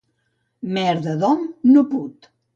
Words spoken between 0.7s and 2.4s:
Merda d'hom no put.